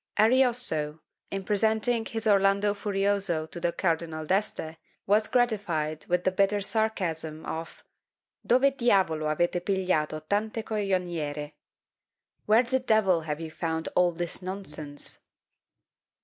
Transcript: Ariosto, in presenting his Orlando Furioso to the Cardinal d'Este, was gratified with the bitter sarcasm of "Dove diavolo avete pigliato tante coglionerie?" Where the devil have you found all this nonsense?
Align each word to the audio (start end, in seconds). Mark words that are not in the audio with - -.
Ariosto, 0.17 0.99
in 1.29 1.43
presenting 1.43 2.05
his 2.05 2.25
Orlando 2.25 2.73
Furioso 2.73 3.45
to 3.51 3.59
the 3.59 3.71
Cardinal 3.71 4.25
d'Este, 4.25 4.77
was 5.05 5.27
gratified 5.27 6.07
with 6.07 6.23
the 6.23 6.31
bitter 6.31 6.59
sarcasm 6.59 7.45
of 7.45 7.83
"Dove 8.43 8.75
diavolo 8.77 9.27
avete 9.27 9.61
pigliato 9.63 10.27
tante 10.27 10.63
coglionerie?" 10.63 11.53
Where 12.47 12.63
the 12.63 12.79
devil 12.79 13.21
have 13.21 13.39
you 13.39 13.51
found 13.51 13.89
all 13.95 14.11
this 14.11 14.41
nonsense? 14.41 15.19